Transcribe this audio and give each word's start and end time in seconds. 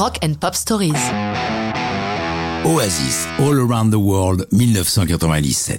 Rock 0.00 0.18
and 0.24 0.32
Pop 0.40 0.54
Stories. 0.54 0.94
Oasis, 2.64 3.28
All 3.38 3.58
Around 3.58 3.90
the 3.90 3.98
World, 3.98 4.46
1997. 4.50 5.78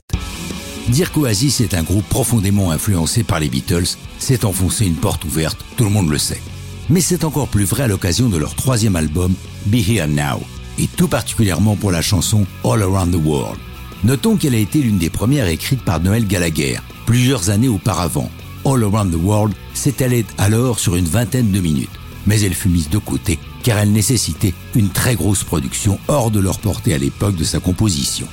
Dire 0.89 1.11
qu'Oasis 1.11 1.59
est 1.61 1.73
un 1.73 1.81
groupe 1.81 2.07
profondément 2.07 2.69
influencé 2.69 3.23
par 3.23 3.39
les 3.39 3.49
Beatles, 3.49 3.97
c'est 4.19 4.45
enfoncer 4.45 4.85
une 4.85 4.93
porte 4.93 5.25
ouverte, 5.25 5.57
tout 5.75 5.85
le 5.85 5.89
monde 5.89 6.11
le 6.11 6.19
sait. 6.19 6.39
Mais 6.87 7.01
c'est 7.01 7.23
encore 7.23 7.47
plus 7.47 7.63
vrai 7.63 7.81
à 7.81 7.87
l'occasion 7.87 8.29
de 8.29 8.37
leur 8.37 8.53
troisième 8.53 8.95
album, 8.95 9.33
Be 9.65 9.77
Here 9.77 10.07
Now, 10.07 10.39
et 10.77 10.85
tout 10.85 11.07
particulièrement 11.07 11.75
pour 11.75 11.91
la 11.91 12.03
chanson 12.03 12.45
All 12.63 12.83
Around 12.83 13.13
the 13.13 13.25
World. 13.25 13.57
Notons 14.03 14.35
qu'elle 14.35 14.53
a 14.53 14.59
été 14.59 14.83
l'une 14.83 14.99
des 14.99 15.09
premières 15.09 15.47
écrites 15.47 15.83
par 15.83 15.99
Noël 15.99 16.27
Gallagher, 16.27 16.77
plusieurs 17.07 17.49
années 17.49 17.69
auparavant. 17.69 18.29
All 18.65 18.83
Around 18.83 19.13
the 19.13 19.23
World 19.23 19.55
s'étalait 19.73 20.25
alors 20.37 20.77
sur 20.77 20.95
une 20.95 21.07
vingtaine 21.07 21.51
de 21.51 21.59
minutes, 21.59 21.89
mais 22.25 22.41
elle 22.41 22.53
fut 22.53 22.69
mise 22.69 22.89
de 22.89 22.97
côté 22.97 23.39
car 23.63 23.77
elle 23.77 23.91
nécessitait 23.91 24.53
une 24.75 24.89
très 24.89 25.15
grosse 25.15 25.43
production 25.43 25.99
hors 26.07 26.31
de 26.31 26.39
leur 26.39 26.59
portée 26.59 26.93
à 26.93 26.97
l'époque 26.97 27.35
de 27.35 27.43
sa 27.43 27.59
composition. 27.59 28.27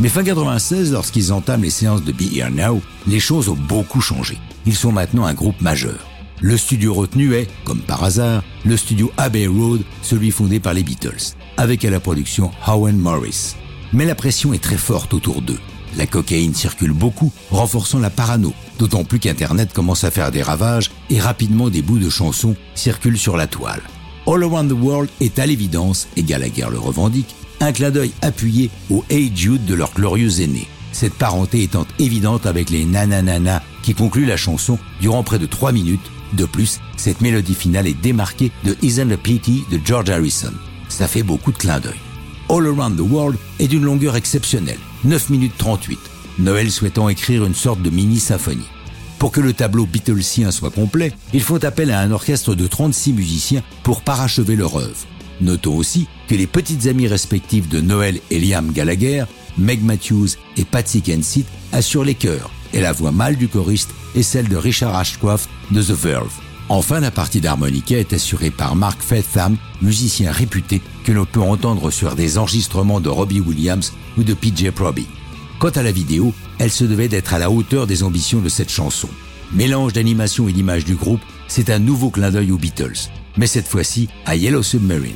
Mais 0.00 0.08
fin 0.08 0.24
96, 0.24 0.92
lorsqu'ils 0.92 1.32
entament 1.32 1.62
les 1.62 1.70
séances 1.70 2.04
de 2.04 2.12
Be 2.12 2.32
Here 2.32 2.50
Now, 2.50 2.80
les 3.06 3.20
choses 3.20 3.48
ont 3.48 3.56
beaucoup 3.56 4.00
changé. 4.00 4.38
Ils 4.66 4.76
sont 4.76 4.92
maintenant 4.92 5.26
un 5.26 5.34
groupe 5.34 5.60
majeur. 5.60 6.08
Le 6.40 6.56
studio 6.56 6.92
retenu 6.92 7.34
est, 7.34 7.48
comme 7.64 7.80
par 7.80 8.02
hasard, 8.02 8.42
le 8.64 8.76
studio 8.76 9.12
Abbey 9.16 9.46
Road, 9.46 9.82
celui 10.02 10.32
fondé 10.32 10.58
par 10.58 10.74
les 10.74 10.82
Beatles, 10.82 11.34
avec 11.56 11.84
à 11.84 11.90
la 11.90 12.00
production 12.00 12.50
Howard 12.66 12.96
Morris. 12.96 13.54
Mais 13.92 14.06
la 14.06 14.14
pression 14.14 14.52
est 14.52 14.62
très 14.62 14.76
forte 14.76 15.14
autour 15.14 15.42
d'eux. 15.42 15.60
La 15.96 16.06
cocaïne 16.06 16.54
circule 16.54 16.92
beaucoup, 16.92 17.32
renforçant 17.50 17.98
la 17.98 18.10
parano, 18.10 18.54
d'autant 18.78 19.04
plus 19.04 19.18
qu'Internet 19.18 19.72
commence 19.72 20.04
à 20.04 20.10
faire 20.10 20.30
des 20.30 20.42
ravages 20.42 20.90
et 21.10 21.20
rapidement 21.20 21.68
des 21.68 21.82
bouts 21.82 21.98
de 21.98 22.08
chansons 22.08 22.56
circulent 22.74 23.18
sur 23.18 23.36
la 23.36 23.46
toile. 23.46 23.82
All 24.26 24.42
Around 24.42 24.70
the 24.70 24.80
World 24.80 25.10
est 25.20 25.38
à 25.38 25.46
l'évidence, 25.46 26.08
et 26.16 26.22
Gallagher 26.22 26.68
le 26.70 26.78
revendique, 26.78 27.34
un 27.60 27.72
clin 27.72 27.90
d'œil 27.90 28.12
appuyé 28.22 28.70
au 28.90 29.04
Hey 29.10 29.32
Jude 29.34 29.64
de 29.64 29.74
leur 29.74 29.92
glorieux 29.92 30.40
aîné. 30.40 30.66
Cette 30.92 31.14
parenté 31.14 31.62
étant 31.62 31.86
évidente 31.98 32.46
avec 32.46 32.70
les 32.70 32.84
nananana 32.84 33.62
qui 33.82 33.94
concluent 33.94 34.26
la 34.26 34.36
chanson 34.36 34.78
durant 35.00 35.22
près 35.22 35.38
de 35.38 35.46
3 35.46 35.72
minutes. 35.72 36.10
De 36.34 36.44
plus, 36.44 36.80
cette 36.96 37.20
mélodie 37.20 37.54
finale 37.54 37.86
est 37.86 38.00
démarquée 38.00 38.52
de 38.64 38.76
Isn't 38.82 39.12
a 39.12 39.16
Pity 39.16 39.64
de 39.70 39.80
George 39.84 40.10
Harrison. 40.10 40.52
Ça 40.88 41.08
fait 41.08 41.22
beaucoup 41.22 41.52
de 41.52 41.58
clins 41.58 41.80
d'œil. 41.80 41.98
All 42.48 42.66
Around 42.66 42.96
the 42.96 43.10
World 43.10 43.38
est 43.58 43.68
d'une 43.68 43.84
longueur 43.84 44.16
exceptionnelle, 44.16 44.78
9 45.04 45.30
minutes 45.30 45.58
38. 45.58 45.98
Noël 46.38 46.70
souhaitant 46.70 47.08
écrire 47.08 47.44
une 47.44 47.54
sorte 47.54 47.82
de 47.82 47.90
mini-symphonie. 47.90 48.68
Pour 49.18 49.32
que 49.32 49.40
le 49.40 49.52
tableau 49.52 49.86
Beatlesien 49.86 50.50
soit 50.50 50.70
complet, 50.70 51.12
ils 51.32 51.42
font 51.42 51.62
appel 51.64 51.90
à 51.90 52.00
un 52.00 52.10
orchestre 52.10 52.54
de 52.54 52.66
36 52.66 53.12
musiciens 53.12 53.62
pour 53.82 54.02
parachever 54.02 54.56
leur 54.56 54.76
œuvre. 54.76 55.06
Notons 55.40 55.76
aussi 55.76 56.06
que 56.28 56.34
les 56.34 56.46
petites 56.46 56.86
amies 56.86 57.08
respectives 57.08 57.68
de 57.68 57.80
Noël 57.80 58.20
et 58.30 58.38
Liam 58.38 58.70
Gallagher, 58.70 59.24
Meg 59.58 59.82
Matthews 59.82 60.28
et 60.56 60.64
Patsy 60.64 61.02
Kensit 61.02 61.46
assurent 61.72 62.04
les 62.04 62.14
chœurs, 62.14 62.50
et 62.72 62.80
la 62.80 62.92
voix 62.92 63.12
mâle 63.12 63.36
du 63.36 63.48
choriste 63.48 63.90
est 64.14 64.22
celle 64.22 64.48
de 64.48 64.56
Richard 64.56 64.94
Ashcroft 64.94 65.48
de 65.70 65.82
The 65.82 65.90
Verve. 65.90 66.51
Enfin, 66.74 67.00
la 67.00 67.10
partie 67.10 67.42
d'harmonica 67.42 67.98
est 67.98 68.14
assurée 68.14 68.50
par 68.50 68.76
Mark 68.76 69.02
Fetham, 69.02 69.58
musicien 69.82 70.32
réputé 70.32 70.80
que 71.04 71.12
l'on 71.12 71.26
peut 71.26 71.38
entendre 71.38 71.90
sur 71.90 72.14
des 72.14 72.38
enregistrements 72.38 72.98
de 72.98 73.10
Robbie 73.10 73.40
Williams 73.40 73.92
ou 74.16 74.22
de 74.22 74.32
PJ 74.32 74.70
Proby. 74.70 75.06
Quant 75.58 75.68
à 75.68 75.82
la 75.82 75.92
vidéo, 75.92 76.32
elle 76.58 76.70
se 76.70 76.84
devait 76.84 77.08
d'être 77.08 77.34
à 77.34 77.38
la 77.38 77.50
hauteur 77.50 77.86
des 77.86 78.02
ambitions 78.02 78.40
de 78.40 78.48
cette 78.48 78.70
chanson. 78.70 79.10
Mélange 79.52 79.92
d'animation 79.92 80.48
et 80.48 80.52
d'image 80.54 80.86
du 80.86 80.94
groupe, 80.94 81.20
c'est 81.46 81.68
un 81.68 81.78
nouveau 81.78 82.08
clin 82.08 82.30
d'œil 82.30 82.52
aux 82.52 82.56
Beatles, 82.56 83.10
mais 83.36 83.46
cette 83.46 83.68
fois-ci 83.68 84.08
à 84.24 84.34
Yellow 84.34 84.62
Submarine. 84.62 85.12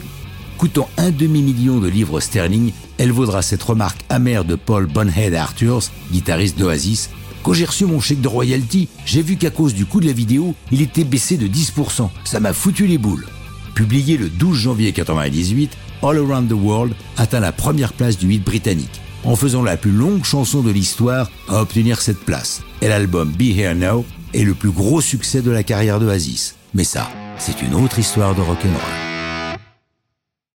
Coûtant 0.58 0.91
un 0.98 1.10
demi-million 1.10 1.78
de 1.78 1.88
livres 1.88 2.20
sterling, 2.20 2.72
elle 2.98 3.12
vaudra 3.12 3.41
cette 3.41 3.62
remarque 3.62 4.02
amère 4.10 4.44
de 4.44 4.56
Paul 4.56 4.84
Bonhead 4.84 5.32
Arthurs, 5.32 5.84
guitariste 6.12 6.58
d'Oasis. 6.58 7.08
Quand 7.46 7.52
j'ai 7.52 7.64
reçu 7.64 7.86
mon 7.86 8.00
chèque 8.00 8.20
de 8.20 8.26
royalty, 8.26 8.88
j'ai 9.04 9.22
vu 9.22 9.36
qu'à 9.36 9.50
cause 9.50 9.72
du 9.72 9.86
coût 9.86 10.00
de 10.00 10.06
la 10.06 10.12
vidéo, 10.12 10.56
il 10.72 10.82
était 10.82 11.04
baissé 11.04 11.36
de 11.36 11.46
10%. 11.46 12.10
Ça 12.24 12.40
m'a 12.40 12.52
foutu 12.52 12.88
les 12.88 12.98
boules. 12.98 13.24
Publié 13.76 14.16
le 14.16 14.28
12 14.28 14.58
janvier 14.58 14.88
1998, 14.88 15.70
All 16.02 16.18
Around 16.18 16.48
the 16.48 16.60
World 16.60 16.94
atteint 17.16 17.38
la 17.38 17.52
première 17.52 17.92
place 17.92 18.18
du 18.18 18.32
hit 18.32 18.42
britannique 18.42 19.00
en 19.22 19.36
faisant 19.36 19.62
la 19.62 19.76
plus 19.76 19.92
longue 19.92 20.24
chanson 20.24 20.60
de 20.60 20.72
l'histoire 20.72 21.30
à 21.48 21.60
obtenir 21.62 22.02
cette 22.02 22.24
place. 22.24 22.62
Et 22.82 22.88
l'album 22.88 23.30
Be 23.30 23.56
Here 23.56 23.76
Now 23.76 24.04
est 24.34 24.42
le 24.42 24.54
plus 24.54 24.72
gros 24.72 25.00
succès 25.00 25.40
de 25.40 25.52
la 25.52 25.62
carrière 25.62 26.00
d'Oasis. 26.00 26.56
Mais 26.74 26.82
ça, 26.82 27.08
c'est 27.38 27.62
une 27.62 27.76
autre 27.76 28.00
histoire 28.00 28.34
de 28.34 28.40
rock'n'roll. 28.40 29.06